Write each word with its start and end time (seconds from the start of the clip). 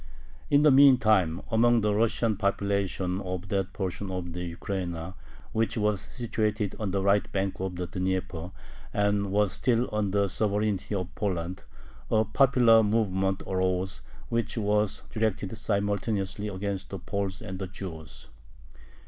In 0.49 0.63
the 0.63 0.71
meantime, 0.71 1.43
among 1.51 1.81
the 1.81 1.93
Russian 1.93 2.35
population 2.35 3.21
of 3.21 3.49
that 3.49 3.71
portion 3.71 4.09
of 4.09 4.33
the 4.33 4.45
Ukraina 4.55 5.13
which 5.51 5.77
was 5.77 6.01
situated 6.11 6.73
on 6.79 6.89
the 6.89 7.03
right 7.03 7.31
bank 7.31 7.59
of 7.59 7.75
the 7.75 7.85
Dnieper, 7.85 8.49
and 8.91 9.31
was 9.31 9.53
still 9.53 9.87
under 9.93 10.21
the 10.21 10.27
sovereignty 10.29 10.95
of 10.95 11.13
Poland, 11.13 11.65
a 12.09 12.25
popular 12.25 12.81
movement 12.81 13.43
arose, 13.45 14.01
which 14.29 14.57
was 14.57 15.03
directed 15.11 15.55
simultaneously 15.55 16.47
against 16.47 16.89
the 16.89 16.97
Poles 16.97 17.39
and 17.39 17.59
the 17.59 17.67
Jews. 17.67 18.29